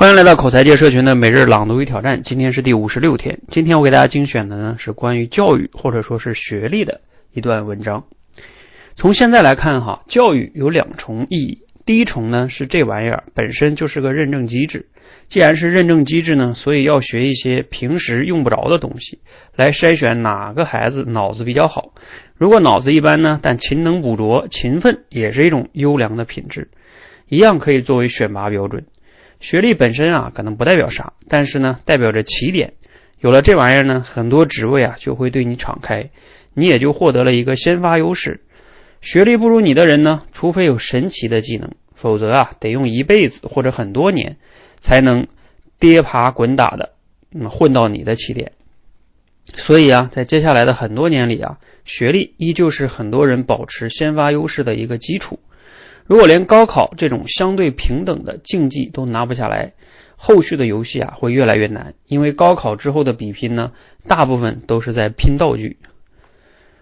[0.00, 3.40] 欢迎来到口才界社群的每日朗读与挑战，今天是第五十六天。
[3.48, 7.02] 今天我给大家精选的呢是关于教育或者说是学历的
[7.34, 8.06] 一段文章。
[8.94, 11.66] 从现在来看哈，教育有两重意义。
[11.84, 14.88] 第一重呢是这玩意儿本身就是个认证机制，
[15.28, 19.18] 既然是认证机制呢，所以要学一些平时用不着的东西，
[19.54, 21.92] 来筛选哪个孩子脑子比较好。
[22.36, 26.70] 如果脑子一般呢，但勤能补拙，勤奋也是一种优良的品质，
[27.28, 28.86] 一样可以作为选拔标准。
[29.40, 32.74] 学历本身啊，可能不代表啥，但是呢，代表着起点。
[33.18, 36.10] 有了这玩意儿呢，很多职位啊就会对你敞开，
[36.54, 38.42] 你也就获得了一个先发优势。
[39.00, 44.36] 学历不如你的人呢，除非有神奇的技能，否则啊，得用一辈子或者很多年
[44.78, 45.26] 才能
[45.78, 46.90] 跌爬滚打的
[47.34, 48.52] 嗯混到你的起点。
[49.46, 55.40] 所以啊，在接下来的很多年里啊，学历依旧是很多人保持先发优势的一个基础。
[56.10, 59.74] 如果连高考这种相对平等的竞技都拿不下来，
[60.16, 61.94] 后续的游戏啊会越来越难。
[62.04, 63.70] 因为高考之后的比拼呢，
[64.08, 65.76] 大部分都是在拼道具。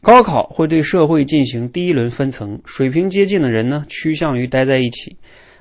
[0.00, 5.18] 高考会对社会进行第一轮分层，水平接近的人呢趋向于待在一起，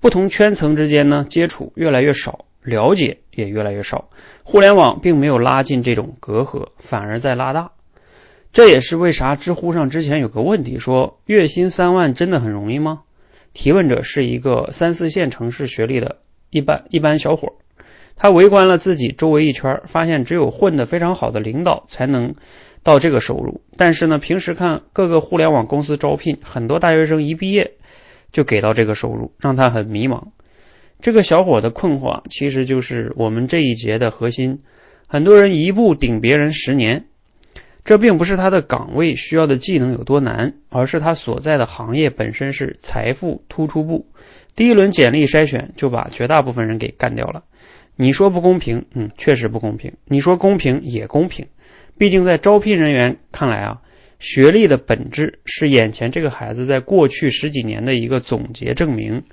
[0.00, 4.08] 不同圈层之间呢接触越来越少，了解也越来越少。
[4.44, 7.72] 互联网并没有拉近这种隔阂，反而在拉大。
[8.54, 13.02] 这也是为啥知乎上之前有个问题说：月薪三万真的很容易吗？
[13.54, 16.18] 提问者是一个三四线城市学历的
[16.50, 17.54] 一般一般小伙，
[18.16, 22.34] 他围观了自己周围一圈，发现只有混得非常好的领导才能
[22.82, 23.60] 到这个收入。
[23.76, 27.72] 但是呢，平时看各个互联网公司招聘，很多大学生一毕业
[28.32, 30.28] 就给到这个收入，让他很迷茫。
[31.00, 34.60] 这个小伙的困惑其实就是我们这一节的核心：
[35.08, 37.06] 很多人一步顶别人十年。
[37.84, 44.06] 这并不是他的岗位需要的技能有多难，而是他所在的行业本身是财富突出部。
[44.54, 47.42] 第一轮简历筛选就把绝大部分人给干掉了。
[47.96, 49.94] 你说不公平，嗯，确实不公平。
[50.06, 51.46] 你说公平也公平，
[51.98, 53.82] 毕竟在招聘人员看来啊，
[54.18, 59.24] 学历的本质是眼前这个孩子在过去十几年的一个总结证明。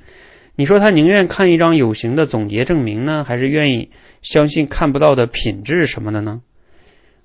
[0.56, 6.42] 你说他宁愿看一张有形的总结证明呢，还是愿意相信看不到的品质什么的呢？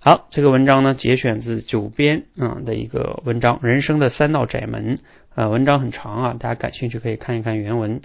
[0.07, 4.97] 好，这个文章呢节选自九编啊的一个文章《人生的三道窄门》
[5.35, 8.03] 啊，文章很长啊，大家感兴趣可以看一看原文。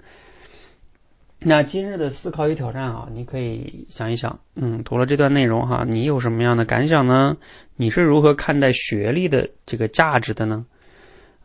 [1.40, 7.36] 那今日的思考与挑战啊，你可以想一想，嗯，读了这段内容哈，你有什么样的感想呢？
[7.76, 10.64] 你是如何看待学历的这个价值的呢？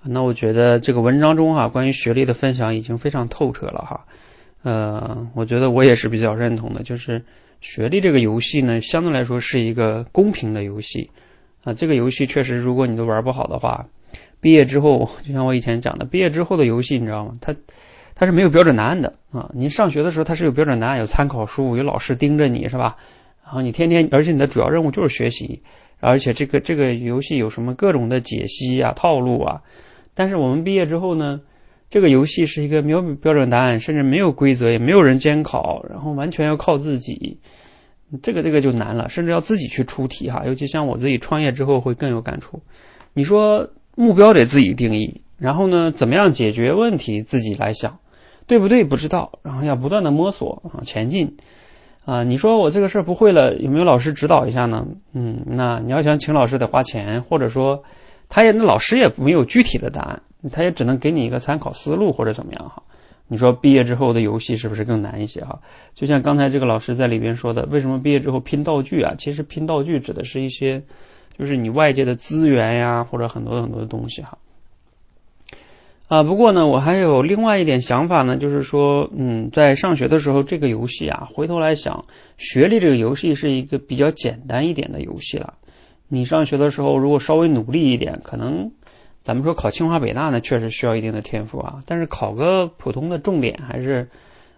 [0.05, 4.05] 那我觉得这个文章中哈，关于学历的分享已经非常透彻了哈。
[4.63, 7.25] 呃，我觉得我也是比较认同的，就是。
[7.61, 11.09] 学历这个游戏呢，相对来说是一个公平的游戏
[11.63, 11.73] 啊。
[11.73, 13.87] 这个游戏确实，如果你都玩不好的话，
[14.39, 17.33] 毕业之后，就像我以前讲的，毕业之后的游戏，你知道吗？
[17.41, 17.55] 它
[18.13, 19.51] 它是没有标准答案的啊。
[19.53, 22.97] 你上学的时候，它是有标准答案，有参考书，有老师盯着你是吧？
[23.43, 25.63] 然后你天天，而且你的主要任务就是学习，
[25.99, 29.61] 而且这个这个游戏有什么各种的解析啊、套路啊。
[30.13, 31.41] 但是我们毕业之后呢？
[31.89, 37.39] 这个游戏是一个没有标准答案，甚至没有规则，也没有人监考，然后完全要靠自己。
[38.21, 40.43] 这个这个就难了，甚至要自己去出题哈。
[40.45, 42.61] 尤其像我自己创业之后会更有感触。
[43.13, 47.97] 你说目标得自己定义，然后呢，怎么样解决问题自己来想，
[48.45, 48.83] 对不对？
[48.83, 51.37] 不知道，然后要不断的摸索啊，前进
[52.05, 52.23] 啊。
[52.23, 54.85] 你说我这个事儿不会了，有没有老师指导一下呢？
[55.13, 57.83] 嗯，那你要想请老师得花钱，或者说
[58.29, 60.21] 他也那老师也没有具体的答案。
[60.51, 62.83] 他也只能给你一个参考思路或者怎么样哈？
[63.27, 65.61] 你说毕业之后的游戏是不是更难一些哈？
[65.95, 69.15] 就像刚才这个老师在里边说的，为什么毕业之后拼道具啊？
[69.17, 70.83] 其实拼道具指的是一些
[71.35, 74.37] 就是你外界的资源呀，或者很多很多的东西哈。
[76.07, 82.05] 啊，不过呢，我还有另外一点想法呢，就是说，嗯，在上学的时候这个游戏啊，回头来想，
[82.37, 85.55] 学历这个游戏是一个比较简单一点的游戏了。
[86.07, 88.71] 你上学的时候如果稍微努力一点，可能。
[89.23, 94.07] 咱们说考清华北大呢，确实需要一定的天赋啊，但是考个普通的重点还是，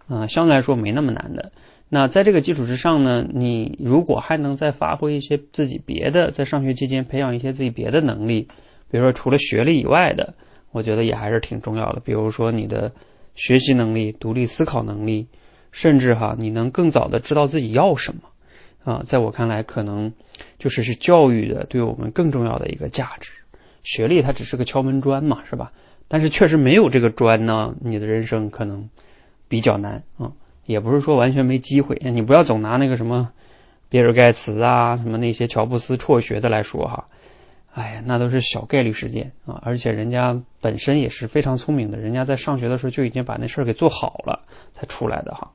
[0.10, 1.54] 嗯，相对来说没那么难的。
[1.88, 8.50] 那在这个基础之上呢，你如果还能再发挥一些自己别的，在上学期间培养一些自己别的能力，
[8.92, 10.34] 比如说除了学历以外的，
[10.74, 12.02] 我觉得也还是挺重要的。
[12.02, 12.92] 比如说你的
[13.36, 15.28] 学习能力、独立思考能力，
[15.72, 18.24] 甚至哈，你能更早的知道自己要什么
[18.88, 20.14] 啊，在我看来，可能
[20.60, 23.34] 就是是教育的对我们更重要的一个价值。
[23.84, 25.74] 学历它只是个敲门砖嘛，是吧？
[26.08, 28.90] 但是确实没有这个砖呢，你的人生可能
[29.50, 30.32] 比较难啊。
[30.66, 33.32] 也不是说完全没机会，你不要总拿那个什么
[33.90, 37.10] 比尔盖茨啊，什么那些乔布斯辍学的来说哈。
[37.74, 45.52] 哎呀，那都是小概率事件啊，而且人家本身也是非常聪明的，人家在上学的时候就已经把那事儿给做好了才出来的哈。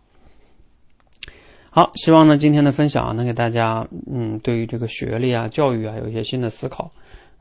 [1.75, 6.91] 好，希望呢今天的分享啊能给大家嗯对于这个学历啊教育啊有一些新的思考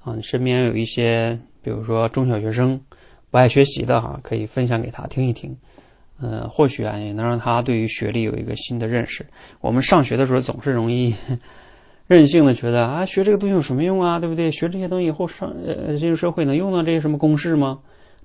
[0.05, 2.79] 啊，你身边有一些比如说中小学生
[3.29, 5.57] 不爱学习的哈，可以分享给他听一听，
[6.21, 9.25] 呃或许啊也能让他对于学历有一个新的认识。
[9.59, 11.13] 我们上学的时候总是容易
[12.07, 14.49] 任性的觉得啊学这个东西有什么用啊，对不对？
[14.51, 17.79] 学这些东西以后上呃进入社会能用到这些什么公式吗？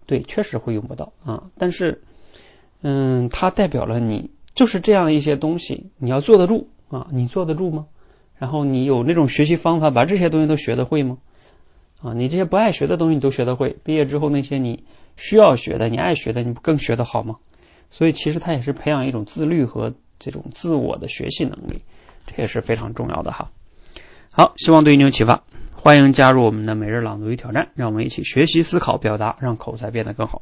[0.06, 2.02] 对，确实会用不到啊，但是
[2.82, 4.30] 嗯，它代表了你。
[4.56, 7.86] 就是这样一些东西，你要坐得住啊，你坐得住吗？
[8.38, 11.18] 然后你有那种学习方法，把这些东西都学得会吗？
[12.00, 14.84] 啊，你这些不爱学的东西你都学得会，毕业之后那些你
[15.16, 17.36] 需要学的、你爱学的，你不更学得好吗？
[17.90, 21.82] 所以其实它也是培养一种自律和这种自我的学习能力，
[22.26, 23.50] 这也是非常重要的哈。
[24.30, 25.44] 好，希望对你有启发，
[25.74, 30.40] 欢迎加入我们的每日朗读与挑战，让我们一起学习、思考、表达，让口才变得更好。